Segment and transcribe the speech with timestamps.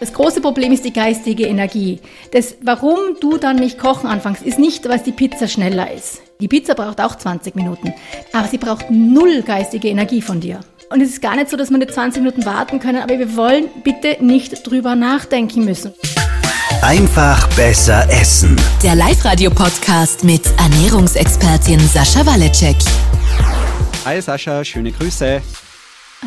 [0.00, 2.00] Das große Problem ist die geistige Energie.
[2.32, 6.22] Das, warum du dann nicht kochen anfängst, ist nicht, weil die Pizza schneller ist.
[6.40, 7.92] Die Pizza braucht auch 20 Minuten,
[8.32, 10.60] aber sie braucht null geistige Energie von dir.
[10.88, 13.36] Und es ist gar nicht so, dass wir nicht 20 Minuten warten können, aber wir
[13.36, 15.92] wollen bitte nicht drüber nachdenken müssen.
[16.80, 18.56] Einfach besser essen.
[18.82, 22.76] Der Live-Radio-Podcast mit Ernährungsexpertin Sascha Waleczek.
[24.06, 25.42] Hi Sascha, schöne Grüße.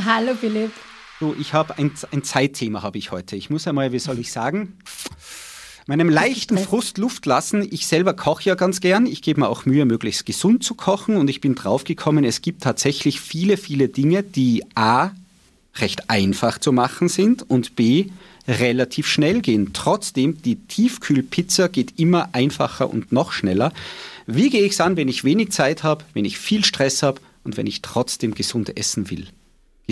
[0.05, 0.71] Hallo Philipp.
[1.19, 3.35] Du, ich habe ein, ein Zeitthema habe ich heute.
[3.35, 4.77] Ich muss einmal, wie soll ich sagen,
[5.85, 7.67] meinem leichten Frust Luft lassen.
[7.69, 9.05] Ich selber koche ja ganz gern.
[9.05, 11.17] Ich gebe mir auch Mühe, möglichst gesund zu kochen.
[11.17, 15.11] Und ich bin draufgekommen, es gibt tatsächlich viele, viele Dinge, die A,
[15.75, 18.07] recht einfach zu machen sind und B,
[18.47, 19.71] relativ schnell gehen.
[19.73, 23.71] Trotzdem, die Tiefkühlpizza geht immer einfacher und noch schneller.
[24.27, 27.21] Wie gehe ich es an, wenn ich wenig Zeit habe, wenn ich viel Stress habe
[27.43, 29.27] und wenn ich trotzdem gesund essen will?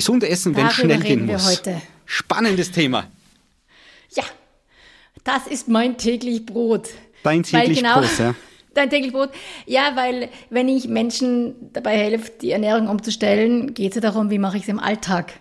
[0.02, 1.62] Gesund essen, wenn es schnell gehen muss.
[2.06, 3.06] Spannendes Thema.
[4.16, 4.24] Ja,
[5.24, 6.90] das ist mein täglich Brot.
[7.24, 8.36] Dein täglich genau, Brot, ja.
[8.74, 9.30] Dein täglich Brot.
[9.68, 14.40] Ja, weil wenn ich Menschen dabei helfe, die Ernährung umzustellen, geht es ja darum, wie
[14.40, 15.34] mache ich es im Alltag.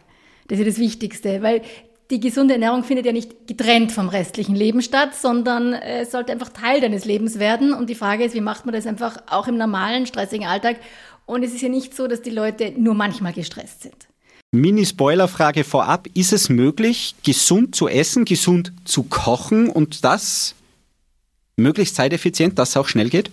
[0.48, 1.62] Das ist ja das Wichtigste, weil
[2.10, 6.32] die gesunde Ernährung findet ja nicht getrennt vom restlichen Leben statt, sondern es äh, sollte
[6.32, 7.72] einfach Teil deines Lebens werden.
[7.72, 10.76] Und die Frage ist, wie macht man das einfach auch im normalen, stressigen Alltag?
[11.24, 14.09] Und es ist ja nicht so, dass die Leute nur manchmal gestresst sind.
[14.52, 16.08] Mini-Spoiler-Frage vorab.
[16.14, 20.54] Ist es möglich, gesund zu essen, gesund zu kochen und das
[21.56, 23.30] möglichst zeiteffizient, dass es auch schnell geht?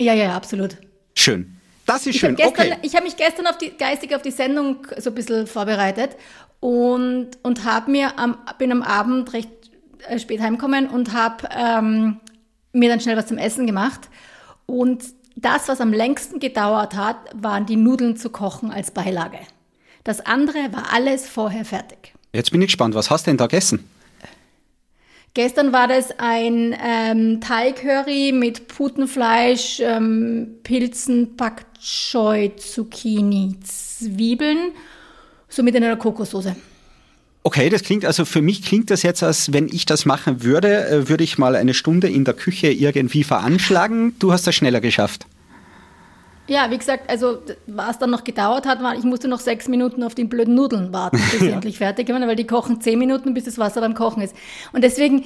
[0.00, 0.76] Ja, ja, absolut.
[1.14, 1.56] Schön.
[1.86, 2.30] Das ist ich schön.
[2.30, 2.78] Hab gestern, okay.
[2.82, 6.16] Ich habe mich gestern auf die, geistig auf die Sendung so ein bisschen vorbereitet
[6.60, 9.48] und, und hab mir am, bin am Abend recht
[10.06, 12.20] äh, spät heimgekommen und habe ähm,
[12.72, 14.08] mir dann schnell was zum Essen gemacht.
[14.66, 15.04] Und
[15.36, 19.38] das, was am längsten gedauert hat, waren die Nudeln zu kochen als Beilage.
[20.08, 22.14] Das andere war alles vorher fertig.
[22.32, 23.84] Jetzt bin ich gespannt, was hast du denn da gegessen?
[25.34, 34.72] Gestern war das ein ähm, Thai-Curry mit Putenfleisch, ähm, Pilzen, Pak Choi, Zucchini, Zwiebeln,
[35.50, 36.56] so mit einer Kokossoße.
[37.42, 40.88] Okay, das klingt, also für mich klingt das jetzt, als wenn ich das machen würde,
[40.88, 44.18] äh, würde ich mal eine Stunde in der Küche irgendwie veranschlagen.
[44.18, 45.26] Du hast das schneller geschafft.
[46.48, 50.02] Ja, wie gesagt, also was dann noch gedauert hat, war, ich musste noch sechs Minuten
[50.02, 53.34] auf die blöden Nudeln warten, bis sie endlich fertig waren, weil die kochen zehn Minuten,
[53.34, 54.34] bis das Wasser beim Kochen ist.
[54.72, 55.24] Und deswegen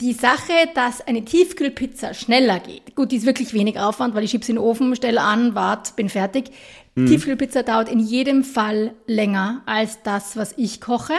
[0.00, 2.94] die Sache, dass eine Tiefkühlpizza schneller geht.
[2.96, 5.96] Gut, die ist wirklich wenig Aufwand, weil ich schieb's in den Ofen, stelle an, wart,
[5.96, 6.50] bin fertig.
[6.94, 7.06] Mhm.
[7.06, 11.14] Tiefkühlpizza dauert in jedem Fall länger als das, was ich koche.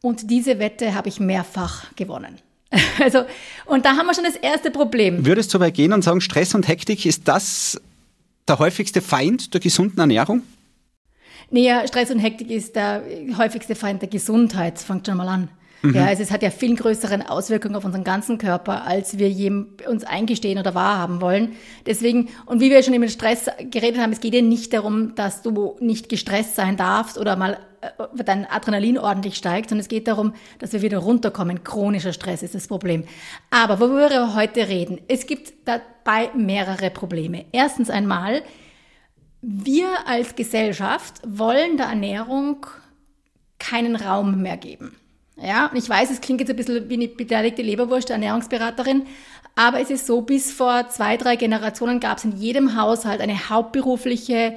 [0.00, 2.36] Und diese Wette habe ich mehrfach gewonnen.
[3.00, 3.24] Also,
[3.64, 5.24] und da haben wir schon das erste Problem.
[5.24, 7.80] Würdest du bei gehen und sagen, Stress und Hektik ist das
[8.48, 10.42] der häufigste Feind der gesunden Ernährung?
[11.50, 13.02] Naja, Stress und Hektik ist der
[13.38, 14.74] häufigste Feind der Gesundheit.
[14.74, 15.48] Das fängt schon mal an.
[15.82, 15.94] Mhm.
[15.94, 20.04] Ja, also es hat ja viel größeren Auswirkungen auf unseren ganzen Körper, als wir uns
[20.04, 21.52] eingestehen oder wahrhaben wollen.
[21.86, 25.42] Deswegen, und wie wir schon über Stress geredet haben, es geht ja nicht darum, dass
[25.42, 27.58] du nicht gestresst sein darfst oder mal
[28.16, 31.64] dein Adrenalin ordentlich steigt, sondern es geht darum, dass wir wieder runterkommen.
[31.64, 33.04] Chronischer Stress ist das Problem.
[33.50, 37.44] Aber worüber wir heute reden, es gibt dabei mehrere Probleme.
[37.52, 38.42] Erstens einmal,
[39.40, 42.66] wir als Gesellschaft wollen der Ernährung
[43.58, 44.96] keinen Raum mehr geben.
[45.36, 49.06] Ja, und ich weiß, es klingt jetzt ein bisschen wie eine beteiligte Leberwurst, Ernährungsberaterin,
[49.54, 53.48] aber es ist so, bis vor zwei, drei Generationen gab es in jedem Haushalt eine
[53.48, 54.56] hauptberufliche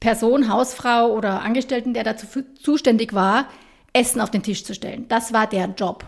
[0.00, 2.26] Person, Hausfrau oder Angestellten, der dazu
[2.60, 3.46] zuständig war,
[3.92, 5.06] Essen auf den Tisch zu stellen.
[5.08, 6.04] Das war deren Job.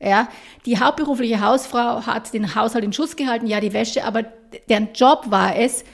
[0.00, 0.28] Ja,
[0.66, 4.24] die hauptberufliche Hausfrau hat den Haushalt in Schuss gehalten, ja, die Wäsche, aber
[4.68, 5.84] deren Job war es,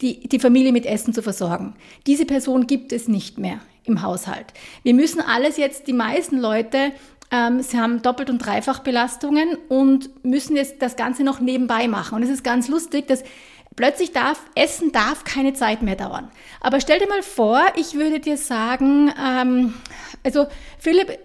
[0.00, 1.74] die, die Familie mit Essen zu versorgen.
[2.06, 4.46] Diese Person gibt es nicht mehr im Haushalt.
[4.82, 6.92] Wir müssen alles jetzt, die meisten Leute
[7.30, 12.14] ähm, sie haben Doppelt- und Dreifachbelastungen und müssen jetzt das Ganze noch nebenbei machen.
[12.14, 13.24] Und es ist ganz lustig, dass
[13.76, 16.30] plötzlich darf, Essen darf keine Zeit mehr dauern.
[16.60, 19.74] Aber stell dir mal vor, ich würde dir sagen, ähm,
[20.22, 20.46] also
[20.78, 21.18] Philipp,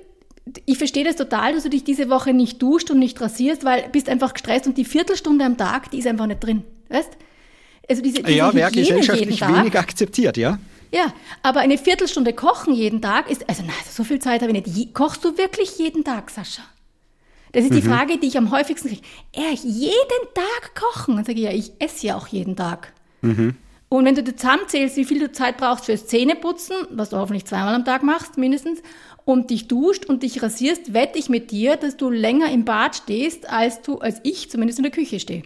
[0.66, 3.84] ich verstehe das total, dass du dich diese Woche nicht duscht und nicht rasierst, weil
[3.84, 6.64] du bist einfach gestresst und die Viertelstunde am Tag, die ist einfach nicht drin.
[6.90, 7.12] Weißt?
[7.88, 10.60] Also diese, diese ja, wäre gesellschaftlich wenig akzeptiert, ja.
[10.92, 11.14] Ja,
[11.44, 14.94] aber eine Viertelstunde kochen jeden Tag ist, also nein, so viel Zeit habe ich nicht.
[14.94, 16.64] Kochst du wirklich jeden Tag, Sascha?
[17.52, 17.76] Das ist mhm.
[17.76, 19.02] die Frage, die ich am häufigsten kriege.
[19.34, 21.16] Er, jeden Tag kochen?
[21.16, 22.94] Und sage ich, ja, ich esse ja auch jeden Tag.
[23.22, 23.56] Mhm.
[23.90, 27.74] Und wenn du zusammenzählst, wie viel du Zeit brauchst fürs Zähneputzen, was du hoffentlich zweimal
[27.74, 28.82] am Tag machst, mindestens,
[29.26, 32.96] und dich duscht und dich rasierst, wette ich mit dir, dass du länger im Bad
[32.96, 35.44] stehst, als du, als ich zumindest in der Küche stehe.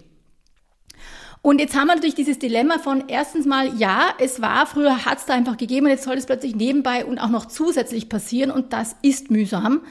[1.42, 5.18] Und jetzt haben wir natürlich dieses Dilemma von erstens mal, ja, es war, früher hat
[5.18, 8.50] es da einfach gegeben und jetzt soll es plötzlich nebenbei und auch noch zusätzlich passieren
[8.50, 9.82] und das ist mühsam.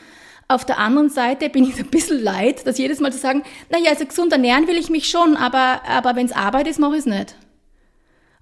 [0.52, 3.90] Auf der anderen Seite bin ich ein bisschen leid, dass jedes Mal zu sagen, naja,
[3.90, 6.98] also gesund ernähren will ich mich schon, aber, aber wenn es Arbeit ist, mache ich
[7.00, 7.34] es nicht.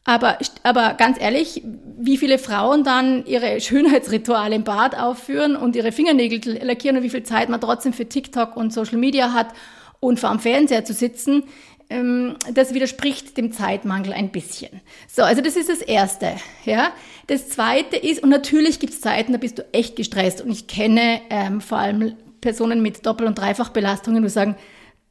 [0.04, 1.62] Aber, aber ganz ehrlich,
[1.98, 7.10] wie viele Frauen dann ihre Schönheitsrituale im Bad aufführen und ihre Fingernägel lackieren und wie
[7.10, 9.48] viel Zeit man trotzdem für TikTok und Social Media hat
[10.00, 11.44] und vor dem Fernseher zu sitzen,
[11.90, 14.80] das widerspricht dem Zeitmangel ein bisschen.
[15.08, 16.36] So, also das ist das Erste.
[16.64, 16.92] Ja,
[17.26, 20.68] das Zweite ist und natürlich gibt es Zeiten, da bist du echt gestresst und ich
[20.68, 24.54] kenne ähm, vor allem Personen mit Doppel- und Dreifachbelastungen, die sagen,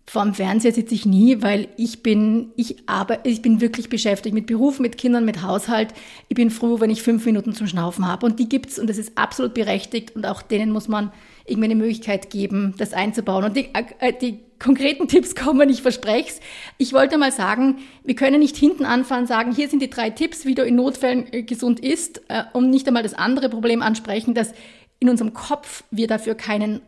[0.09, 4.33] vor dem Fernseher sitze ich nie, weil ich bin, ich arbeite, ich bin wirklich beschäftigt
[4.33, 5.93] mit Beruf, mit Kindern, mit Haushalt.
[6.29, 8.25] Ich bin froh, wenn ich fünf Minuten zum Schnaufen habe.
[8.25, 11.11] Und die gibt's und das ist absolut berechtigt und auch denen muss man
[11.45, 13.43] irgendwie eine Möglichkeit geben, das einzubauen.
[13.43, 13.69] Und die,
[13.99, 16.39] äh, die konkreten Tipps kommen, ich verspreche es.
[16.79, 20.43] Ich wollte mal sagen, wir können nicht hinten anfangen sagen, hier sind die drei Tipps,
[20.43, 24.33] wie du in Notfällen äh, gesund isst, äh, und nicht einmal das andere Problem ansprechen,
[24.33, 24.53] dass
[24.99, 26.81] in unserem Kopf wir dafür keinen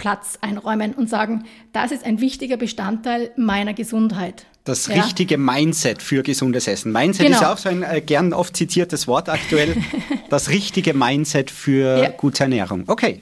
[0.00, 1.44] Platz einräumen und sagen,
[1.74, 4.46] das ist ein wichtiger Bestandteil meiner Gesundheit.
[4.64, 4.94] Das ja.
[4.94, 6.90] richtige Mindset für gesundes Essen.
[6.90, 7.38] Mindset genau.
[7.38, 9.76] ist auch so ein äh, gern oft zitiertes Wort aktuell.
[10.30, 12.08] das richtige Mindset für ja.
[12.08, 12.84] gute Ernährung.
[12.86, 13.20] Okay.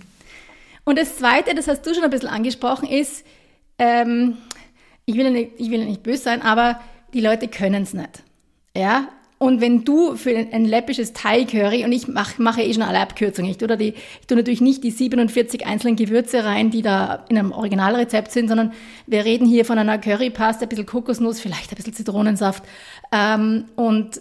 [0.85, 3.25] Und das Zweite, das hast du schon ein bisschen angesprochen, ist,
[3.81, 4.37] ähm,
[5.05, 6.79] ich, will ja nicht, ich will ja nicht böse sein, aber
[7.13, 8.23] die Leute können es nicht.
[8.77, 9.09] Ja,
[9.39, 12.99] und wenn du für ein, ein läppisches Thai-Curry, und ich mache mache eh schon alle
[12.99, 17.25] Abkürzungen, ich tue, die, ich tue natürlich nicht die 47 einzelnen Gewürze rein, die da
[17.29, 18.73] in einem Originalrezept sind, sondern
[19.07, 22.65] wir reden hier von einer Currypaste, ein bisschen Kokosnuss, vielleicht ein bisschen Zitronensaft
[23.13, 24.21] ähm, und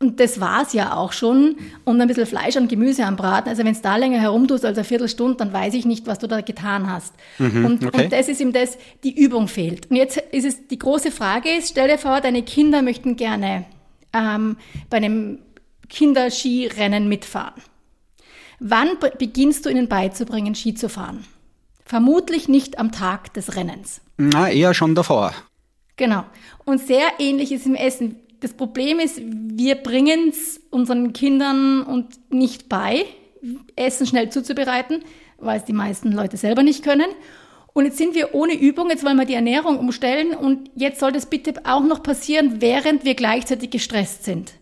[0.00, 1.56] und das war's ja auch schon.
[1.84, 3.48] Und ein bisschen Fleisch und Gemüse am Braten.
[3.48, 6.26] Also wenn es da länger herumtust als eine Viertelstunde, dann weiß ich nicht, was du
[6.26, 7.14] da getan hast.
[7.38, 8.02] Mhm, und, okay.
[8.02, 9.90] und das ist ihm das, die Übung fehlt.
[9.90, 13.64] Und jetzt ist es, die große Frage ist, stell dir vor, deine Kinder möchten gerne
[14.14, 14.56] ähm,
[14.88, 15.40] bei einem
[15.88, 17.62] Kinderskirennen mitfahren.
[18.60, 18.88] Wann
[19.18, 21.24] beginnst du ihnen beizubringen, Ski zu fahren?
[21.84, 24.00] Vermutlich nicht am Tag des Rennens.
[24.16, 25.34] Na, eher schon davor.
[25.96, 26.24] Genau.
[26.64, 28.16] Und sehr ähnlich ist im Essen.
[28.40, 33.04] Das Problem ist, wir bringen es unseren Kindern und nicht bei,
[33.76, 35.02] Essen schnell zuzubereiten,
[35.38, 37.08] weil es die meisten Leute selber nicht können.
[37.74, 41.10] Und jetzt sind wir ohne Übung, jetzt wollen wir die Ernährung umstellen und jetzt soll
[41.10, 44.52] das bitte auch noch passieren, während wir gleichzeitig gestresst sind.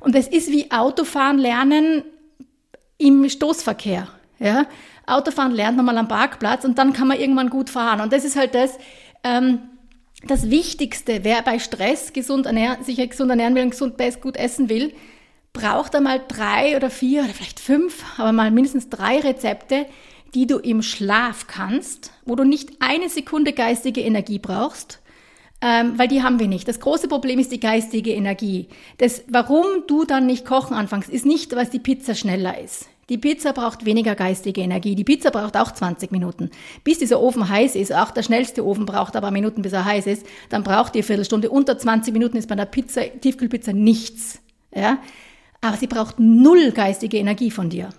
[0.00, 2.02] Und das ist wie Autofahren lernen
[2.96, 4.08] im Stoßverkehr.
[4.38, 4.66] Ja?
[5.06, 8.00] Autofahren lernt man mal am Parkplatz und dann kann man irgendwann gut fahren.
[8.00, 8.78] Und das ist halt das,
[9.22, 9.60] ähm,
[10.24, 14.70] das Wichtigste, wer bei Stress gesund ernähren, sich gesund ernähren will und gesund, gut essen
[14.70, 14.94] will,
[15.52, 19.84] braucht einmal drei oder vier oder vielleicht fünf, aber mal mindestens drei Rezepte,
[20.34, 25.00] die du im Schlaf kannst, wo du nicht eine Sekunde geistige Energie brauchst,
[25.60, 26.66] ähm, weil die haben wir nicht.
[26.66, 28.68] Das große Problem ist die geistige Energie.
[28.98, 32.88] Das, warum du dann nicht kochen anfängst, ist nicht, weil die Pizza schneller ist.
[33.08, 34.94] Die Pizza braucht weniger geistige Energie.
[34.94, 36.50] Die Pizza braucht auch 20 Minuten.
[36.82, 40.06] Bis dieser Ofen heiß ist, auch der schnellste Ofen braucht aber Minuten, bis er heiß
[40.06, 41.50] ist, dann braucht ihr Viertelstunde.
[41.50, 44.40] Unter 20 Minuten ist bei einer Pizza, Tiefkühlpizza nichts.
[44.74, 44.98] Ja?
[45.60, 47.90] Aber sie braucht null geistige Energie von dir.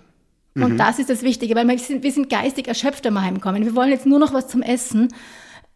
[0.54, 0.78] Und mhm.
[0.78, 3.64] das ist das Wichtige, weil wir sind, wir sind geistig erschöpft, wenn wir heimkommen.
[3.64, 5.08] Wir wollen jetzt nur noch was zum Essen.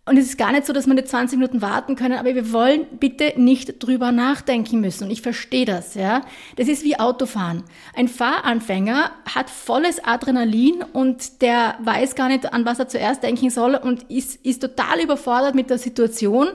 [0.08, 2.50] Und es ist gar nicht so, dass wir nicht 20 Minuten warten können, aber wir
[2.52, 5.04] wollen bitte nicht drüber nachdenken müssen.
[5.04, 6.22] Und ich verstehe das, ja.
[6.56, 7.64] Das ist wie Autofahren.
[7.94, 13.50] Ein Fahranfänger hat volles Adrenalin und der weiß gar nicht, an was er zuerst denken
[13.50, 16.48] soll und ist, ist total überfordert mit der Situation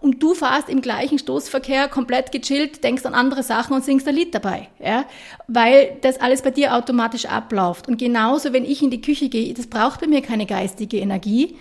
[0.00, 4.14] und du fahrst im gleichen Stoßverkehr komplett gechillt, denkst an andere Sachen und singst ein
[4.14, 5.04] Lied dabei, ja,
[5.48, 7.88] weil das alles bei dir automatisch abläuft.
[7.88, 11.56] Und genauso, wenn ich in die Küche gehe, das braucht bei mir keine geistige Energie.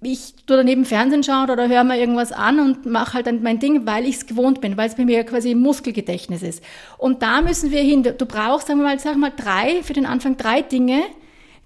[0.00, 3.58] Ich tue daneben Fernsehen schauen oder höre mir irgendwas an und mache halt dann mein
[3.58, 6.64] Ding, weil ich es gewohnt bin, weil es bei mir quasi Muskelgedächtnis ist.
[6.96, 8.02] Und da müssen wir hin.
[8.02, 11.02] Du brauchst, sagen wir mal, sag mal drei, für den Anfang drei Dinge,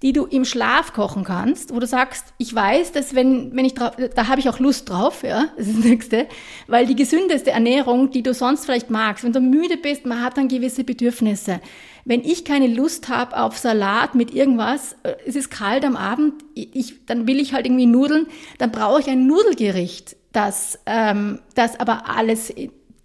[0.01, 3.73] die du im Schlaf kochen kannst, wo du sagst, ich weiß, dass wenn, wenn ich
[3.73, 6.27] drauf, da habe ich auch Lust drauf, ja, das ist das Nächste,
[6.67, 10.37] weil die gesündeste Ernährung, die du sonst vielleicht magst, wenn du müde bist, man hat
[10.37, 11.59] dann gewisse Bedürfnisse.
[12.05, 16.33] Wenn ich keine Lust habe auf Salat mit irgendwas, äh, es ist kalt am Abend,
[16.55, 18.27] ich, dann will ich halt irgendwie Nudeln,
[18.57, 22.53] dann brauche ich ein Nudelgericht, das, ähm, das aber alles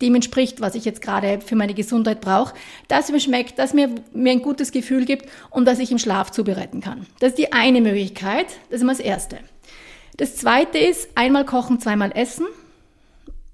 [0.03, 2.55] dem entspricht, was ich jetzt gerade für meine Gesundheit brauche,
[2.89, 6.31] das mir schmeckt, das mir, mir ein gutes Gefühl gibt und das ich im Schlaf
[6.31, 7.07] zubereiten kann.
[7.21, 9.39] Das ist die eine Möglichkeit, das ist immer das Erste.
[10.17, 12.47] Das zweite ist, einmal kochen, zweimal essen.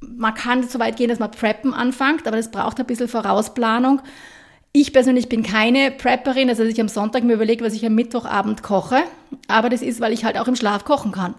[0.01, 4.01] Man kann so weit gehen, dass man Preppen anfängt, aber das braucht ein bisschen Vorausplanung.
[4.73, 7.95] Ich persönlich bin keine Prepperin, also dass ich am Sonntag mir überlege, was ich am
[7.95, 9.03] Mittwochabend koche.
[9.49, 11.35] Aber das ist, weil ich halt auch im Schlaf kochen kann.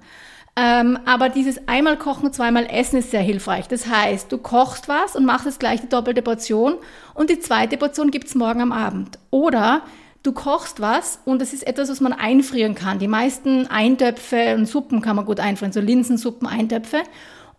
[0.55, 3.67] Ähm, aber dieses einmal kochen, zweimal essen ist sehr hilfreich.
[3.67, 6.75] Das heißt, du kochst was und machst jetzt gleich die doppelte Portion
[7.13, 9.17] und die zweite Portion gibt's morgen am Abend.
[9.29, 9.81] Oder
[10.23, 12.99] du kochst was und das ist etwas, was man einfrieren kann.
[12.99, 17.03] Die meisten Eintöpfe und Suppen kann man gut einfrieren, so Linsensuppen, Eintöpfe.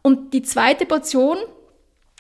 [0.02, 1.38] Und die zweite Portion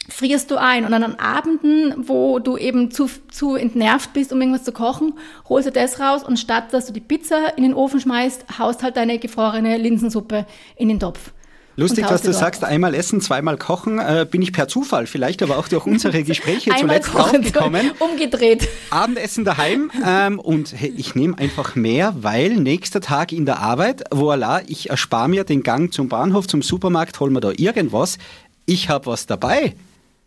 [0.08, 0.84] frierst du ein.
[0.84, 5.14] Und an Abenden, wo du eben zu, zu entnervt bist, um irgendwas zu kochen,
[5.48, 8.82] holst du das raus und statt, dass du die Pizza in den Ofen schmeißt, haust
[8.82, 11.32] halt deine gefrorene Linsensuppe in den Topf.
[11.74, 13.98] Lustig, dass du sagst, einmal essen, zweimal kochen.
[13.98, 17.92] Äh, bin ich per Zufall, vielleicht aber auch durch unsere Gespräche zuletzt draufgekommen.
[17.98, 18.68] Umgedreht.
[18.90, 24.12] Abendessen daheim ähm, und hey, ich nehme einfach mehr, weil nächster Tag in der Arbeit,
[24.12, 28.18] voilà, ich erspare mir den Gang zum Bahnhof, zum Supermarkt, hol mir da irgendwas.
[28.66, 29.74] Ich habe was dabei.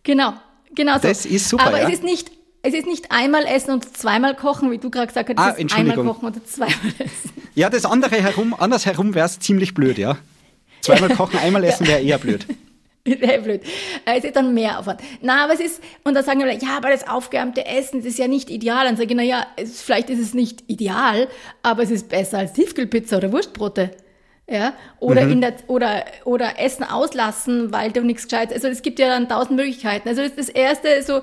[0.06, 0.34] Genau,
[0.74, 1.08] genau so.
[1.08, 1.66] Das ist super.
[1.66, 1.88] Aber ja?
[1.88, 2.32] es ist nicht
[2.66, 5.38] es ist nicht einmal essen und zweimal kochen, wie du gerade gesagt hast.
[5.38, 7.32] Ah, es ist einmal kochen und zweimal essen.
[7.54, 10.18] Ja, das andere herum, andersherum wäre es ziemlich blöd, ja.
[10.82, 12.46] Zweimal kochen, einmal essen wäre eher blöd.
[13.08, 13.62] Wäre blöd.
[14.04, 15.00] Es ist dann mehr Aufwand.
[15.22, 18.18] Na, aber es ist, und dann sagen wir, ja, aber das aufgewärmte Essen, das ist
[18.18, 18.86] ja nicht ideal.
[18.86, 21.28] Dann sage ich, naja, vielleicht ist es nicht ideal,
[21.62, 23.92] aber es ist besser als Tiefkühlpizza oder Wurstbrote.
[24.48, 25.32] Ja, oder mhm.
[25.32, 29.28] in der, oder, oder Essen auslassen, weil du nichts gescheit, also es gibt ja dann
[29.28, 30.08] tausend Möglichkeiten.
[30.08, 31.22] Also das, das erste, so,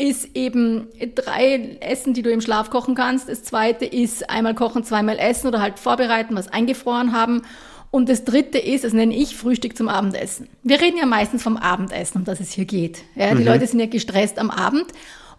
[0.00, 3.28] ist eben drei Essen, die du im Schlaf kochen kannst.
[3.28, 7.42] Das zweite ist einmal kochen, zweimal essen oder halt vorbereiten, was eingefroren haben.
[7.90, 10.48] Und das dritte ist, das nenne ich Frühstück zum Abendessen.
[10.62, 13.02] Wir reden ja meistens vom Abendessen, um das es hier geht.
[13.14, 13.48] Ja, die mhm.
[13.48, 14.86] Leute sind ja gestresst am Abend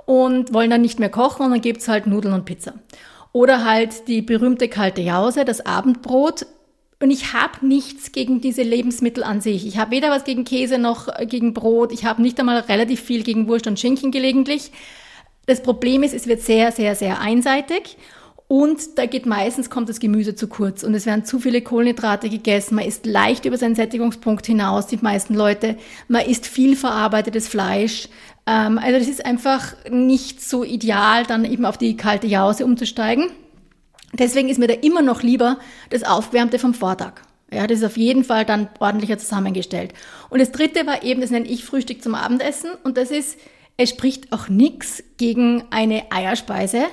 [0.05, 2.73] und wollen dann nicht mehr kochen und dann gibt's halt Nudeln und Pizza.
[3.31, 6.45] Oder halt die berühmte kalte Jause, das Abendbrot.
[7.01, 9.65] Und ich habe nichts gegen diese Lebensmittel an sich.
[9.65, 11.91] Ich habe weder was gegen Käse noch gegen Brot.
[11.91, 14.71] Ich habe nicht einmal relativ viel gegen Wurst und Schinken gelegentlich.
[15.47, 17.97] Das Problem ist, es wird sehr, sehr, sehr einseitig.
[18.47, 22.29] Und da geht meistens, kommt das Gemüse zu kurz und es werden zu viele Kohlenhydrate
[22.29, 22.75] gegessen.
[22.75, 25.77] Man isst leicht über seinen Sättigungspunkt hinaus, die meisten Leute.
[26.07, 28.09] Man isst viel verarbeitetes Fleisch.
[28.45, 33.31] Ähm, also das ist einfach nicht so ideal, dann eben auf die kalte Jause umzusteigen.
[34.13, 35.57] Deswegen ist mir da immer noch lieber
[35.89, 37.21] das Aufwärmte vom Vortag.
[37.53, 39.93] Ja, das ist auf jeden Fall dann ordentlicher zusammengestellt.
[40.29, 43.37] Und das dritte war eben, das nenne ich Frühstück zum Abendessen und das ist,
[43.75, 46.83] es spricht auch nichts gegen eine Eierspeise,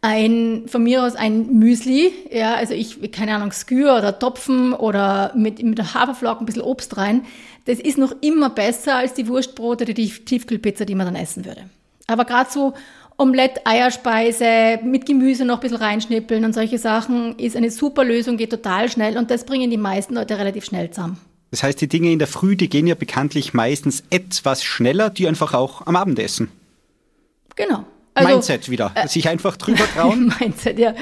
[0.00, 5.32] ein, von mir aus ein Müsli, ja, also ich, keine Ahnung, Skür oder Topfen oder
[5.36, 7.24] mit, mit Haferflocken ein bisschen Obst rein.
[7.66, 11.44] Das ist noch immer besser als die Wurstbrote oder die Tiefkühlpizza, die man dann essen
[11.44, 11.64] würde.
[12.06, 12.74] Aber gerade so
[13.20, 18.36] Omelette, Eierspeise, mit Gemüse noch ein bisschen reinschnippeln und solche Sachen ist eine super Lösung,
[18.36, 21.18] geht total schnell und das bringen die meisten Leute relativ schnell zusammen.
[21.50, 25.26] Das heißt, die Dinge in der Früh, die gehen ja bekanntlich meistens etwas schneller, die
[25.26, 26.48] einfach auch am Abend essen.
[27.56, 27.84] Genau.
[28.18, 28.92] Also, Mindset wieder.
[28.94, 30.32] Äh, Sich einfach drüber trauen.
[30.38, 30.94] Mindset, ja.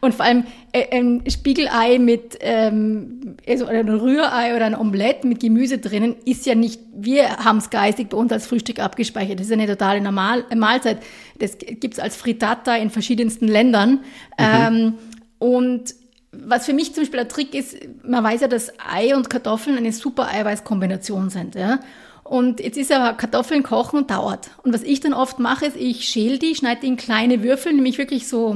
[0.00, 5.40] Und vor allem äh, ein Spiegelei mit, ähm, also ein Rührei oder ein Omelett mit
[5.40, 9.38] Gemüse drinnen ist ja nicht, wir haben es geistig bei uns als Frühstück abgespeichert.
[9.38, 10.98] Das ist ja eine totale Normal äh, Mahlzeit.
[11.38, 13.90] Das gibt's als Frittata in verschiedensten Ländern.
[13.90, 13.98] Mhm.
[14.38, 14.94] Ähm,
[15.38, 15.94] und
[16.32, 19.76] was für mich zum Beispiel ein Trick ist, man weiß ja, dass Ei und Kartoffeln
[19.76, 21.54] eine super Eiweißkombination sind.
[21.54, 21.80] Ja?
[22.24, 24.50] Und jetzt ist aber Kartoffeln kochen und dauert.
[24.62, 27.74] Und was ich dann oft mache, ist, ich schäle die, schneide die in kleine Würfel,
[27.74, 28.50] nämlich wirklich so,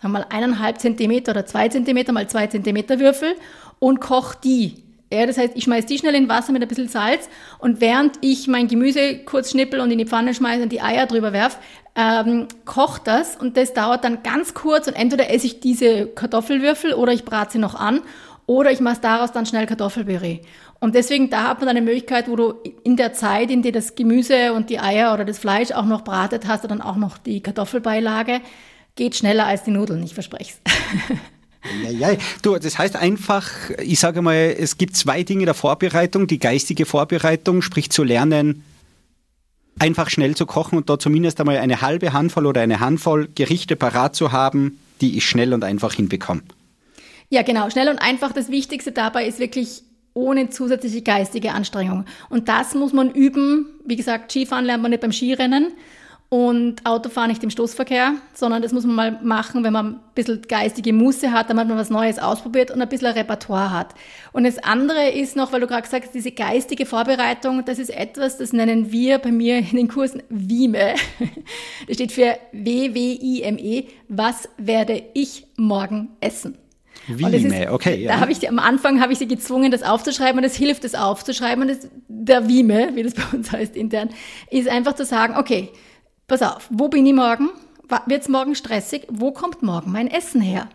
[0.00, 3.34] sagen wir mal eineinhalb Zentimeter oder zwei Zentimeter mal zwei Zentimeter Würfel
[3.78, 4.82] und koche die.
[5.10, 8.16] Ja, das heißt, ich schmeiße die schnell in Wasser mit ein bisschen Salz und während
[8.22, 11.58] ich mein Gemüse kurz schnippel und in die Pfanne schmeiße und die Eier drüber werf,
[11.94, 16.94] ähm, kocht das und das dauert dann ganz kurz und entweder esse ich diese Kartoffelwürfel
[16.94, 18.00] oder ich brate sie noch an
[18.46, 20.40] oder ich mache daraus dann schnell Kartoffelpüree.
[20.82, 23.94] Und deswegen, da hat man eine Möglichkeit, wo du in der Zeit, in der das
[23.94, 27.40] Gemüse und die Eier oder das Fleisch auch noch bratet, hast dann auch noch die
[27.40, 28.40] Kartoffelbeilage.
[28.96, 31.92] Geht schneller als die Nudeln, ich verspreche es.
[31.92, 32.18] Ja, ja.
[32.42, 33.48] Du, das heißt einfach,
[33.78, 36.26] ich sage mal, es gibt zwei Dinge der Vorbereitung.
[36.26, 38.64] Die geistige Vorbereitung, sprich zu lernen,
[39.78, 43.76] einfach schnell zu kochen und da zumindest einmal eine halbe Handvoll oder eine Handvoll Gerichte
[43.76, 46.42] parat zu haben, die ich schnell und einfach hinbekomme.
[47.30, 47.70] Ja, genau.
[47.70, 48.32] Schnell und einfach.
[48.32, 52.04] Das Wichtigste dabei ist wirklich ohne zusätzliche geistige Anstrengung.
[52.28, 53.66] Und das muss man üben.
[53.84, 55.72] Wie gesagt, Skifahren lernt man nicht beim Skirennen
[56.32, 60.40] und Autofahren nicht im Stoßverkehr, sondern das muss man mal machen, wenn man ein bisschen
[60.40, 63.94] geistige Muße hat, damit man was Neues ausprobiert und ein bisschen ein Repertoire hat.
[64.32, 67.90] Und das andere ist noch, weil du gerade gesagt hast, diese geistige Vorbereitung, das ist
[67.90, 70.94] etwas, das nennen wir bei mir in den Kursen WIME.
[71.86, 73.88] Das steht für W-W-I-M-E.
[74.08, 76.56] Was werde ich morgen essen?
[77.08, 77.96] Wie ist, okay.
[78.02, 78.14] Ja.
[78.14, 80.94] Da habe ich am Anfang habe ich sie gezwungen, das aufzuschreiben und es hilft, das
[80.94, 81.62] aufzuschreiben.
[81.62, 84.10] Und das, der Wime, wie das bei uns heißt intern,
[84.50, 85.70] ist einfach zu sagen, okay,
[86.28, 87.50] pass auf, wo bin ich morgen?
[88.06, 89.06] Wird es morgen stressig?
[89.10, 90.68] Wo kommt morgen mein Essen her?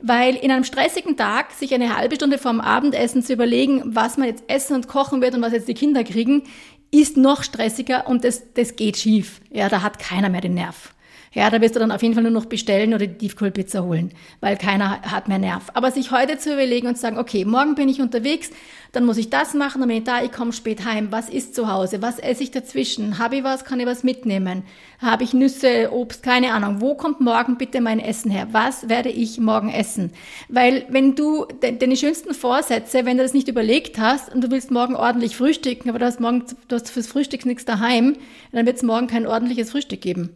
[0.00, 4.28] Weil in einem stressigen Tag sich eine halbe Stunde vorm Abendessen zu überlegen, was man
[4.28, 6.44] jetzt essen und kochen wird und was jetzt die Kinder kriegen,
[6.90, 9.40] ist noch stressiger und das, das geht schief.
[9.50, 10.94] Ja, da hat keiner mehr den Nerv.
[11.32, 14.12] Ja, da wirst du dann auf jeden Fall nur noch bestellen oder die Tiefkühlpizza holen,
[14.40, 15.70] weil keiner hat mehr Nerv.
[15.74, 18.50] Aber sich heute zu überlegen und zu sagen, okay, morgen bin ich unterwegs,
[18.92, 21.08] dann muss ich das machen, dann bin ich da, ich komme spät heim.
[21.10, 22.00] Was ist zu Hause?
[22.00, 23.18] Was esse ich dazwischen?
[23.18, 23.64] Habe ich was?
[23.64, 24.62] Kann ich was mitnehmen?
[25.00, 26.22] Habe ich Nüsse, Obst?
[26.22, 26.80] Keine Ahnung.
[26.80, 28.48] Wo kommt morgen bitte mein Essen her?
[28.52, 30.12] Was werde ich morgen essen?
[30.48, 34.50] Weil wenn du de deine schönsten Vorsätze, wenn du das nicht überlegt hast und du
[34.50, 38.16] willst morgen ordentlich frühstücken, aber du hast morgen du hast fürs Frühstück nichts daheim,
[38.52, 40.30] dann wird es morgen kein ordentliches Frühstück geben.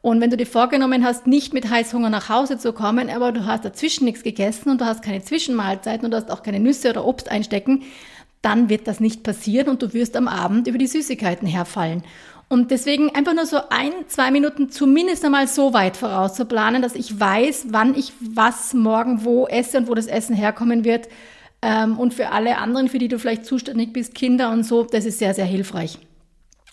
[0.00, 3.46] Und wenn du dir vorgenommen hast, nicht mit Heißhunger nach Hause zu kommen, aber du
[3.46, 6.90] hast dazwischen nichts gegessen und du hast keine Zwischenmahlzeiten und du hast auch keine Nüsse
[6.90, 7.82] oder Obst einstecken,
[8.42, 12.02] dann wird das nicht passieren und du wirst am Abend über die Süßigkeiten herfallen.
[12.48, 17.20] Und deswegen einfach nur so ein, zwei Minuten zumindest einmal so weit vorauszuplanen, dass ich
[17.20, 21.08] weiß, wann ich was morgen wo esse und wo das Essen herkommen wird.
[21.60, 25.04] Ähm, und für alle anderen, für die du vielleicht zuständig bist, Kinder und so, das
[25.04, 25.98] ist sehr, sehr hilfreich.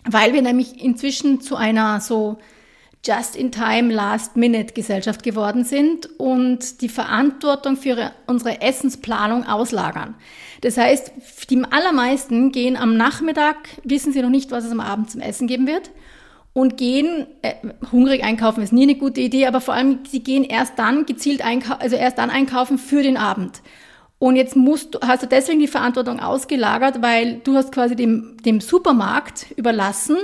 [0.05, 2.37] Weil wir nämlich inzwischen zu einer so
[3.05, 10.15] Just-in-Time, Last-Minute-Gesellschaft geworden sind und die Verantwortung für unsere Essensplanung auslagern.
[10.61, 11.11] Das heißt,
[11.49, 15.47] die allermeisten gehen am Nachmittag, wissen sie noch nicht, was es am Abend zum Essen
[15.47, 15.91] geben wird
[16.53, 17.55] und gehen, äh,
[17.91, 21.43] hungrig einkaufen ist nie eine gute Idee, aber vor allem, sie gehen erst dann gezielt
[21.43, 23.61] einkaufen, also erst dann einkaufen für den Abend.
[24.19, 28.37] Und jetzt musst du, hast du deswegen die Verantwortung ausgelagert, weil du hast quasi dem,
[28.45, 30.15] dem Supermarkt überlassen,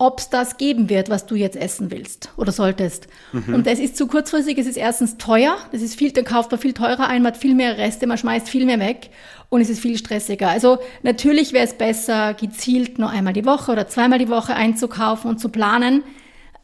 [0.00, 3.08] ob es das geben wird, was du jetzt essen willst oder solltest.
[3.32, 3.52] Mhm.
[3.52, 6.60] Und das ist zu kurzfristig, es ist erstens teuer, das ist viel, dann kauft man
[6.60, 9.10] viel teurer ein, man hat viel mehr Reste, man schmeißt viel mehr weg
[9.48, 10.48] und es ist viel stressiger.
[10.48, 15.28] Also natürlich wäre es besser, gezielt nur einmal die Woche oder zweimal die Woche einzukaufen
[15.28, 16.04] und zu planen.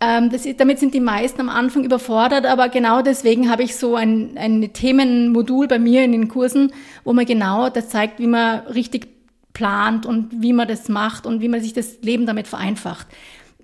[0.00, 3.74] Ähm, das ist, damit sind die meisten am Anfang überfordert, aber genau deswegen habe ich
[3.74, 6.72] so ein, ein Themenmodul bei mir in den Kursen,
[7.02, 9.13] wo man genau das zeigt, wie man richtig
[9.54, 13.06] plant und wie man das macht und wie man sich das Leben damit vereinfacht.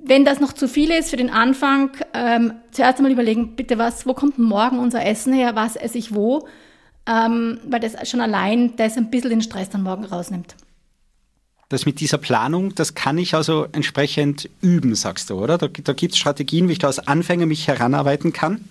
[0.03, 4.07] Wenn das noch zu viel ist für den Anfang, ähm, zuerst einmal überlegen, bitte was,
[4.07, 6.49] wo kommt morgen unser Essen her, was esse ich wo,
[7.07, 10.55] ähm, weil das schon allein das ein bisschen den Stress dann morgen rausnimmt.
[11.69, 15.59] Das mit dieser Planung, das kann ich also entsprechend üben, sagst du, oder?
[15.59, 18.65] Da, da gibt es Strategien, wie ich da als Anfänger mich heranarbeiten kann?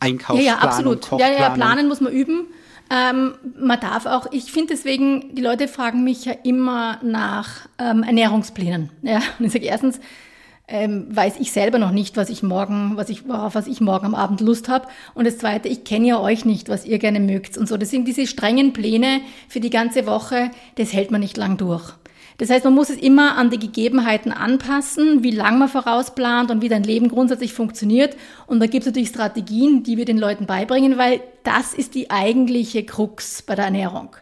[0.00, 1.20] Einkaufsplanung, ja, ja, absolut.
[1.20, 2.46] Ja, ja, planen muss man üben.
[2.92, 8.02] Ähm, man darf auch, ich finde deswegen, die Leute fragen mich ja immer nach ähm,
[8.02, 8.90] Ernährungsplänen.
[9.00, 9.22] Ja?
[9.38, 9.98] Und ich sage erstens,
[10.68, 14.06] ähm, weiß ich selber noch nicht, was ich morgen, was ich, worauf was ich morgen
[14.06, 14.88] am Abend Lust habe.
[15.14, 17.78] Und das Zweite, ich kenne ja euch nicht, was ihr gerne mögt und so.
[17.78, 21.94] Das sind diese strengen Pläne für die ganze Woche, das hält man nicht lang durch.
[22.42, 26.60] Das heißt, man muss es immer an die Gegebenheiten anpassen, wie lang man vorausplant und
[26.60, 28.16] wie dein Leben grundsätzlich funktioniert.
[28.48, 32.10] Und da gibt es natürlich Strategien, die wir den Leuten beibringen, weil das ist die
[32.10, 34.16] eigentliche Krux bei der Ernährung.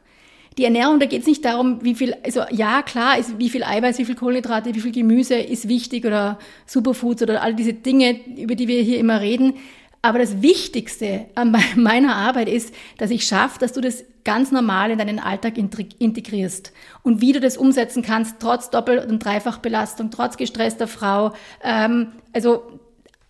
[0.59, 3.65] Die Ernährung, da geht es nicht darum, wie viel, also ja, klar, ist, wie viel
[3.65, 8.21] Eiweiß, wie viel Kohlenhydrate, wie viel Gemüse ist wichtig oder Superfoods oder all diese Dinge,
[8.37, 9.55] über die wir hier immer reden.
[10.03, 14.91] Aber das Wichtigste an meiner Arbeit ist, dass ich schaffe, dass du das ganz normal
[14.91, 16.73] in deinen Alltag integrierst.
[17.03, 21.33] Und wie du das umsetzen kannst, trotz Doppel- und Dreifachbelastung, trotz gestresster Frau.
[21.63, 22.81] Ähm, also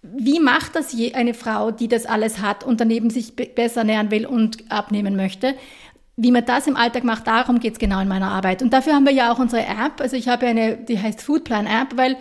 [0.02, 4.10] wie macht das je eine Frau, die das alles hat und daneben sich besser ernähren
[4.10, 5.54] will und abnehmen möchte?
[6.16, 8.62] Wie man das im Alltag macht, darum geht's genau in meiner Arbeit.
[8.62, 10.00] Und dafür haben wir ja auch unsere App.
[10.00, 12.16] Also ich habe eine, die heißt Foodplan App, weil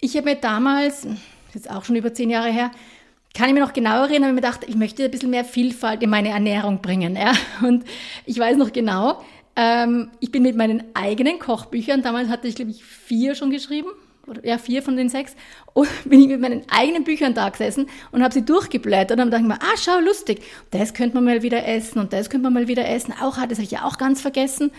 [0.00, 1.06] ich habe mir damals,
[1.54, 2.70] jetzt auch schon über zehn Jahre her,
[3.38, 5.44] kann ich mir noch genau erinnern, habe ich mir gedacht, ich möchte ein bisschen mehr
[5.44, 7.14] Vielfalt in meine Ernährung bringen.
[7.14, 7.32] Ja?
[7.62, 7.84] Und
[8.26, 9.22] ich weiß noch genau,
[9.54, 13.88] ähm, ich bin mit meinen eigenen Kochbüchern, damals hatte ich, glaube ich, vier schon geschrieben,
[14.26, 15.36] oder ja, vier von den sechs,
[15.72, 19.30] und bin ich mit meinen eigenen Büchern da gesessen und habe sie durchgeblättert und dann
[19.30, 22.42] dachte ich mir, ah, schau, lustig, das könnte man mal wieder essen und das könnte
[22.42, 23.14] man mal wieder essen.
[23.22, 24.72] Auch, das habe ich ja auch ganz vergessen.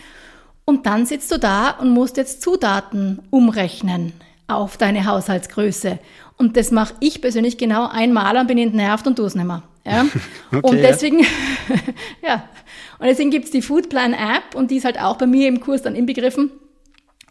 [0.66, 4.12] Und dann sitzt du da und musst jetzt Zutaten umrechnen
[4.50, 5.98] auf deine Haushaltsgröße.
[6.36, 9.62] Und das mache ich persönlich genau einmal und bin entnervt und tue es nicht mehr.
[9.84, 10.06] Ja?
[10.52, 11.26] okay, und deswegen, ja.
[12.22, 12.44] ja.
[12.98, 15.82] Und deswegen gibt's die Foodplan App und die ist halt auch bei mir im Kurs
[15.82, 16.50] dann inbegriffen.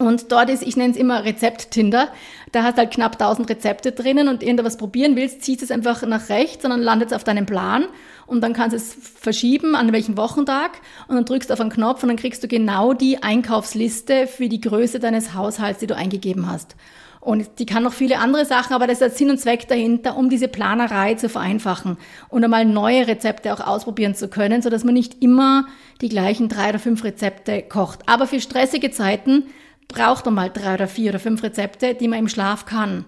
[0.00, 2.08] Und dort ist, ich nenne es immer Rezept-Tinder.
[2.52, 6.30] Da hast halt knapp 1000 Rezepte drinnen und irgendwas probieren willst, ziehst es einfach nach
[6.30, 7.84] rechts und dann landet es auf deinem Plan
[8.26, 10.70] und dann kannst du es verschieben, an welchem Wochentag
[11.06, 14.48] und dann drückst du auf einen Knopf und dann kriegst du genau die Einkaufsliste für
[14.48, 16.76] die Größe deines Haushalts, die du eingegeben hast.
[17.20, 20.16] Und die kann noch viele andere Sachen, aber das ist der Sinn und Zweck dahinter,
[20.16, 21.98] um diese Planerei zu vereinfachen
[22.30, 25.66] und einmal neue Rezepte auch ausprobieren zu können, so dass man nicht immer
[26.00, 28.00] die gleichen drei oder fünf Rezepte kocht.
[28.06, 29.44] Aber für stressige Zeiten
[29.86, 33.04] braucht man mal drei oder vier oder fünf Rezepte, die man im Schlaf kann.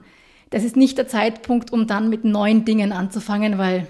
[0.51, 3.87] Das ist nicht der Zeitpunkt, um dann mit neuen Dingen anzufangen, weil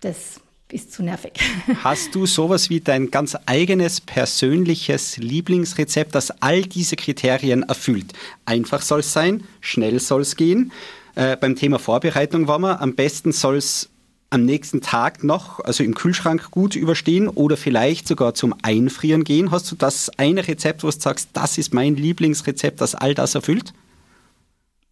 [0.00, 0.40] das
[0.72, 1.32] ist zu nervig.
[1.84, 8.12] Hast du sowas wie dein ganz eigenes persönliches Lieblingsrezept, das all diese Kriterien erfüllt?
[8.44, 10.72] Einfach soll es sein, schnell soll es gehen.
[11.14, 13.90] Äh, beim Thema Vorbereitung waren wir, am besten soll es
[14.30, 19.52] am nächsten Tag noch, also im Kühlschrank gut überstehen oder vielleicht sogar zum Einfrieren gehen.
[19.52, 23.34] Hast du das eine Rezept, wo du sagst, das ist mein Lieblingsrezept, das all das
[23.34, 23.72] erfüllt?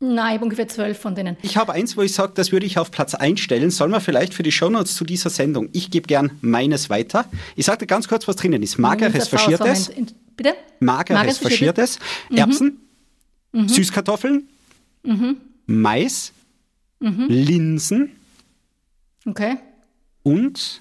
[0.00, 1.36] Nein, ich habe ungefähr zwölf von denen.
[1.42, 3.70] Ich habe eins, wo ich sage, das würde ich auf Platz einstellen.
[3.70, 5.68] Sollen wir vielleicht für die Shownotes zu dieser Sendung?
[5.72, 7.26] Ich gebe gern meines weiter.
[7.56, 8.78] Ich sage dir ganz kurz, was drinnen ist.
[8.78, 9.90] Mageres Faschiertes.
[10.36, 10.54] Bitte?
[10.80, 11.98] Mageres, Mageres Faschiertes.
[12.28, 12.36] Mhm.
[12.36, 12.80] Erbsen.
[13.52, 13.68] Mhm.
[13.68, 14.48] Süßkartoffeln.
[15.04, 15.36] Mhm.
[15.66, 16.32] Mais.
[16.98, 17.26] Mhm.
[17.28, 18.10] Linsen.
[19.26, 19.56] Okay.
[20.22, 20.80] Und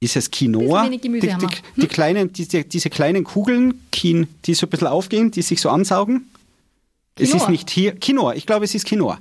[0.00, 0.88] ist es Quinoa?
[0.88, 1.48] Die, die, die, hm?
[1.76, 6.28] die kleinen, diese, diese kleinen Kugeln, die so ein bisschen aufgehen, die sich so ansaugen?
[7.16, 7.36] Quinoa.
[7.36, 7.94] Es ist nicht hier.
[7.94, 9.18] Quinoa, ich glaube, es ist Quinoa.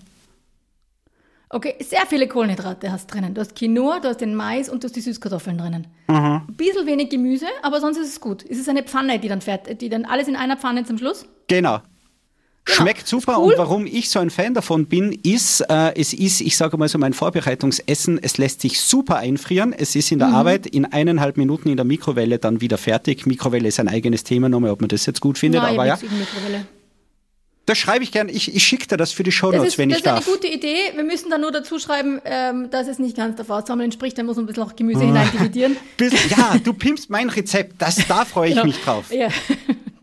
[1.49, 3.33] Okay, sehr viele Kohlenhydrate hast drinnen.
[3.33, 5.87] Du hast Quinoa, du hast den Mais und du hast die Süßkartoffeln drinnen.
[6.07, 6.15] Mhm.
[6.15, 8.45] Ein bisschen wenig Gemüse, aber sonst ist es gut.
[8.49, 11.25] Es ist eine Pfanne, die dann fährt, die dann alles in einer Pfanne zum Schluss.
[11.47, 11.79] Genau.
[12.63, 12.77] Genau.
[12.77, 13.53] Schmeckt super cool.
[13.53, 16.87] und warum ich so ein Fan davon bin, ist, äh, es ist, ich sage mal
[16.87, 19.73] so, mein Vorbereitungsessen, es lässt sich super einfrieren.
[19.73, 20.35] Es ist in der mhm.
[20.35, 23.25] Arbeit in eineinhalb Minuten in der Mikrowelle dann wieder fertig.
[23.25, 25.97] Mikrowelle ist ein eigenes Thema nochmal, ob man das jetzt gut findet, Nein, aber ja.
[27.71, 28.33] Das schreibe ich gerne.
[28.33, 30.17] Ich, ich schicke dir das für die Shownotes, wenn ich darf.
[30.17, 30.91] Das ist eine gute Idee.
[30.93, 34.17] Wir müssen dann nur dazu schreiben, ähm, dass es nicht ganz der Faustformel entspricht.
[34.17, 35.77] Da muss man ein bisschen auch Gemüse hinein dividieren.
[35.97, 37.81] ja, du pimpst mein Rezept.
[37.81, 38.65] Das, da freue ich genau.
[38.65, 39.05] mich drauf.
[39.09, 39.29] Ja.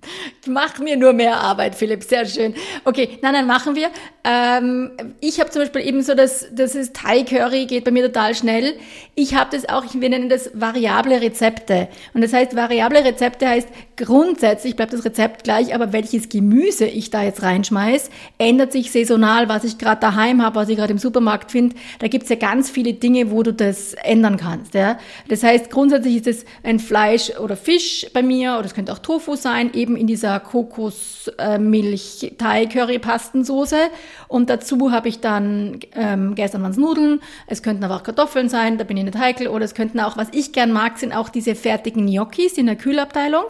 [0.47, 2.55] Mach mir nur mehr Arbeit, Philipp, sehr schön.
[2.85, 3.91] Okay, nein, nein, machen wir.
[4.25, 8.07] Ähm, ich habe zum Beispiel eben so, dass das ist Thai Curry, geht bei mir
[8.07, 8.75] total schnell.
[9.15, 11.89] Ich habe das auch, wir nennen das variable Rezepte.
[12.15, 17.11] Und das heißt, variable Rezepte heißt, grundsätzlich bleibt das Rezept gleich, aber welches Gemüse ich
[17.11, 20.99] da jetzt reinschmeiß, ändert sich saisonal, was ich gerade daheim habe, was ich gerade im
[20.99, 21.77] Supermarkt finde.
[21.99, 24.75] Da gibt's ja ganz viele Dinge, wo du das ändern kannst.
[24.75, 24.99] Ja?
[25.29, 28.99] Das heißt, grundsätzlich ist es ein Fleisch oder Fisch bei mir, oder es könnte auch
[28.99, 33.89] Tofu sein, eben in dieser Kokosmilch Thai Curry Pastensoße
[34.29, 38.49] und dazu habe ich dann ähm, gestern waren es Nudeln, es könnten aber auch Kartoffeln
[38.49, 39.49] sein, da bin ich nicht heikel.
[39.49, 42.77] Oder es könnten auch, was ich gern mag, sind auch diese fertigen Gnocchis in der
[42.77, 43.45] Kühlabteilung,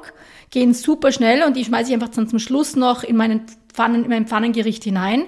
[0.51, 4.05] gehen super schnell und die schmeiße ich einfach dann zum Schluss noch in meinen Pfannen,
[4.05, 5.25] in mein Pfannengericht hinein.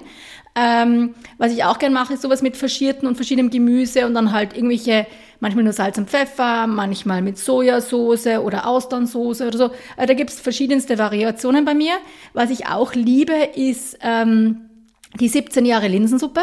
[0.53, 4.33] Ähm, was ich auch gern mache, ist sowas mit verschierten und verschiedenem Gemüse und dann
[4.33, 5.07] halt irgendwelche
[5.41, 9.71] manchmal nur Salz und Pfeffer, manchmal mit Sojasauce oder Austernsoße oder so.
[9.97, 11.93] Äh, da gibt's verschiedenste Variationen bei mir.
[12.31, 14.69] Was ich auch liebe, ist ähm,
[15.19, 16.41] die 17 Jahre Linsensuppe.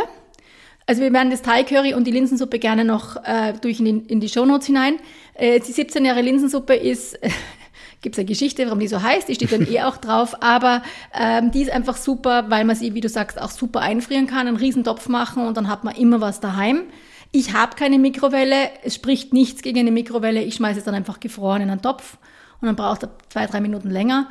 [0.86, 4.12] Also wir werden das Thai Curry und die Linsensuppe gerne noch äh, durch in die,
[4.12, 4.96] in die Shownotes hinein.
[5.34, 7.18] Äh, die 17 Jahre Linsensuppe ist,
[8.00, 10.82] gibt es eine Geschichte, warum die so heißt, die steht dann eh auch drauf, aber
[11.14, 14.48] ähm, die ist einfach super, weil man sie, wie du sagst, auch super einfrieren kann,
[14.48, 16.84] einen Riesentopf machen und dann hat man immer was daheim.
[17.30, 20.42] Ich habe keine Mikrowelle, es spricht nichts gegen eine Mikrowelle.
[20.42, 22.16] Ich schmeiße es dann einfach gefroren in einen Topf
[22.60, 24.28] und dann braucht er zwei, drei Minuten länger.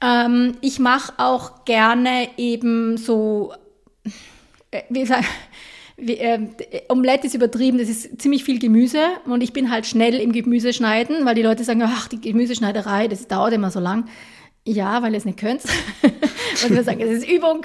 [0.00, 3.52] Ähm, ich mache auch gerne eben so,
[4.70, 5.26] äh, wie sagen,
[5.96, 6.40] wie, äh,
[6.88, 11.24] Omelette ist übertrieben, das ist ziemlich viel Gemüse und ich bin halt schnell im Gemüseschneiden,
[11.24, 14.08] weil die Leute sagen, ach, die Gemüseschneiderei, das dauert immer so lang.
[14.64, 15.62] Ja, weil ihr es nicht könnt.
[16.02, 17.64] und wir sagen, es ist Übung.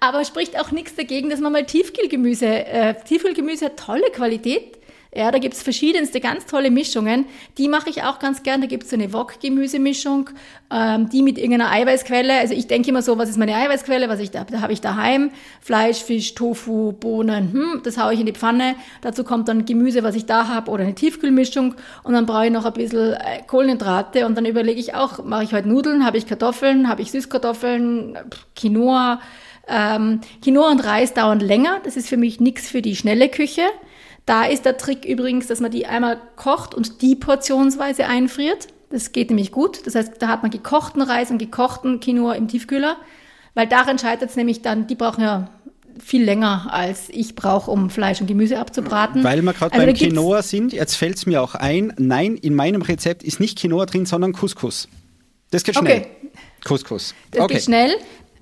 [0.00, 4.78] Aber spricht auch nichts dagegen, dass man mal Tiefkühlgemüse, äh, Tiefkühlgemüse hat tolle Qualität.
[5.16, 7.24] Ja, da gibt's verschiedenste ganz tolle Mischungen.
[7.56, 8.60] Die mache ich auch ganz gern.
[8.60, 10.28] Da gibt's so eine Wok-Gemüsemischung,
[10.70, 12.38] ähm, die mit irgendeiner Eiweißquelle.
[12.38, 14.10] Also ich denke immer so, was ist meine Eiweißquelle?
[14.10, 15.30] Was ich da, da habe ich daheim.
[15.62, 17.50] Fleisch, Fisch, Tofu, Bohnen.
[17.50, 18.74] Hm, das haue ich in die Pfanne.
[19.00, 21.76] Dazu kommt dann Gemüse, was ich da habe, oder eine Tiefkühlmischung.
[22.02, 24.26] Und dann brauche ich noch ein bisschen äh, Kohlenhydrate.
[24.26, 26.04] Und dann überlege ich auch, mache ich heute Nudeln?
[26.04, 26.90] Habe ich Kartoffeln?
[26.90, 28.18] Habe ich Süßkartoffeln?
[28.54, 29.20] Quinoa?
[29.68, 31.80] Ähm, Quinoa und Reis dauern länger.
[31.84, 33.62] Das ist für mich nichts für die schnelle Küche.
[34.24, 38.68] Da ist der Trick übrigens, dass man die einmal kocht und die portionsweise einfriert.
[38.90, 39.86] Das geht nämlich gut.
[39.86, 42.96] Das heißt, da hat man gekochten Reis und gekochten Quinoa im Tiefkühler.
[43.54, 45.48] Weil darin scheitert es nämlich dann, die brauchen ja
[45.98, 49.24] viel länger, als ich brauche, um Fleisch und Gemüse abzubraten.
[49.24, 52.54] Weil wir gerade also beim Quinoa sind, jetzt fällt es mir auch ein, nein, in
[52.54, 54.88] meinem Rezept ist nicht Quinoa drin, sondern Couscous.
[55.50, 56.00] Das geht schnell.
[56.00, 56.08] Okay.
[56.64, 57.14] Couscous.
[57.30, 57.54] Das okay.
[57.54, 57.94] geht schnell.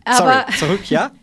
[0.05, 1.11] Aber Sorry, zurück, ja?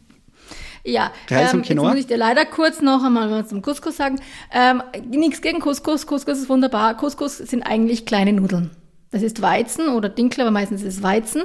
[0.84, 4.20] Ja, Reis ähm, jetzt muss ich dir leider kurz noch einmal zum Couscous sagen.
[4.52, 6.98] Ähm, nichts gegen Couscous, Couscous ist wunderbar.
[6.98, 8.72] Couscous sind eigentlich kleine Nudeln.
[9.12, 11.44] Das ist Weizen oder Dinkel, aber meistens ist es Weizen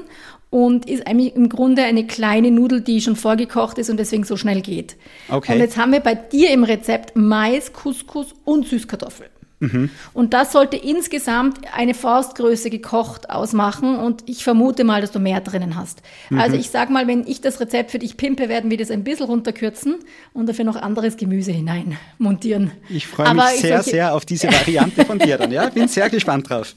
[0.50, 4.36] und ist eigentlich im Grunde eine kleine Nudel, die schon vorgekocht ist und deswegen so
[4.36, 4.96] schnell geht.
[5.28, 5.54] Okay.
[5.54, 9.28] Und jetzt haben wir bei dir im Rezept Mais, Couscous und Süßkartoffel.
[9.60, 9.90] Mhm.
[10.12, 15.40] Und das sollte insgesamt eine Faustgröße gekocht ausmachen und ich vermute mal, dass du mehr
[15.40, 16.02] drinnen hast.
[16.30, 16.40] Mhm.
[16.40, 19.04] Also ich sag mal, wenn ich das Rezept für dich pimpe, werden wir das ein
[19.04, 19.96] bisschen runterkürzen
[20.34, 22.72] und dafür noch anderes Gemüse hinein montieren.
[22.88, 25.50] Ich freue mich sehr, sehr auf diese Variante von dir dann.
[25.50, 26.74] Ja, bin sehr gespannt drauf.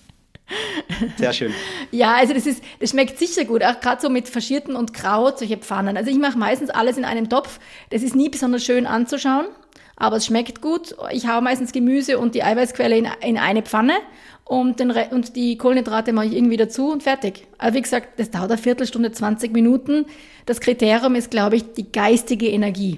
[1.18, 1.54] Sehr schön.
[1.92, 5.40] Ja, also das ist, das schmeckt sicher gut, auch gerade so mit Faschierten und Kraut,
[5.40, 5.96] solche Pfannen.
[5.96, 7.60] Also ich mache meistens alles in einem Topf.
[7.92, 9.46] Das ist nie besonders schön anzuschauen,
[10.00, 10.96] aber es schmeckt gut.
[11.12, 13.94] Ich haue meistens Gemüse und die Eiweißquelle in, in eine Pfanne
[14.46, 17.46] und, den, und die Kohlenhydrate mache ich irgendwie dazu und fertig.
[17.60, 20.08] Also wie gesagt, das dauert eine Viertelstunde, 20 Minuten.
[20.48, 22.98] Das Kriterium ist, glaube ich, die geistige Energie.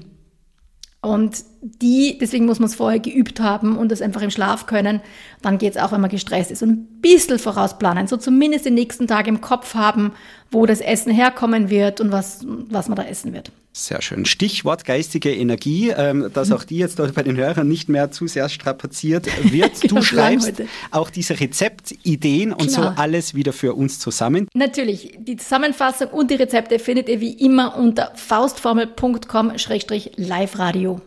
[1.01, 5.01] Und die, deswegen muss man es vorher geübt haben und das einfach im Schlaf können.
[5.41, 6.61] Dann geht es auch, wenn man gestresst ist.
[6.61, 10.13] Und ein bisschen vorausplanen, so zumindest den nächsten Tag im Kopf haben,
[10.51, 13.51] wo das Essen herkommen wird und was, was man da essen wird.
[13.73, 14.25] Sehr schön.
[14.25, 18.27] Stichwort geistige Energie, ähm, dass auch die jetzt dort bei den Hörern nicht mehr zu
[18.27, 19.71] sehr strapaziert wird.
[19.91, 22.95] Du schreibst auch diese Rezeptideen und Klar.
[22.95, 24.47] so alles wieder für uns zusammen.
[24.53, 25.17] Natürlich.
[25.19, 31.01] Die Zusammenfassung und die Rezepte findet ihr wie immer unter faustformel.com-live-radio.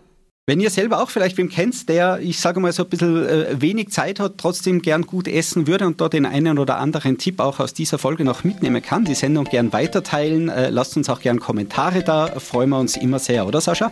[0.46, 3.62] Wenn ihr selber auch vielleicht wem kennt, der, ich sage mal, so ein bisschen äh,
[3.62, 7.40] wenig Zeit hat, trotzdem gern gut essen würde und dort den einen oder anderen Tipp
[7.40, 11.20] auch aus dieser Folge noch mitnehmen kann, die Sendung gern weiterteilen, äh, lasst uns auch
[11.20, 13.90] gern Kommentare da, freuen wir uns immer sehr, oder Sascha?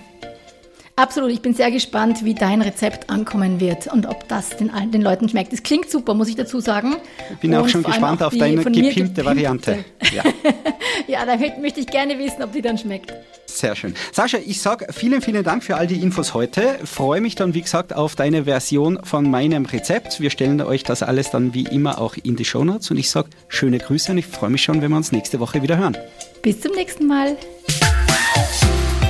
[0.95, 5.01] Absolut, ich bin sehr gespannt, wie dein Rezept ankommen wird und ob das den, den
[5.01, 5.51] Leuten schmeckt.
[5.53, 6.97] Es klingt super, muss ich dazu sagen.
[7.31, 9.85] Ich bin und auch schon gespannt auf deine gepimpte Variante.
[10.13, 10.25] Ja.
[11.07, 13.15] ja, da möchte ich gerne wissen, ob die dann schmeckt.
[13.47, 13.95] Sehr schön.
[14.13, 16.81] Sascha, ich sage vielen, vielen Dank für all die Infos heute.
[16.85, 20.21] Freue mich dann, wie gesagt, auf deine Version von meinem Rezept.
[20.21, 23.31] Wir stellen euch das alles dann wie immer auch in die Shownotes und ich sage
[23.49, 25.97] schöne Grüße und ich freue mich schon, wenn wir uns nächste Woche wieder hören.
[26.43, 27.39] Bis zum nächsten Mal.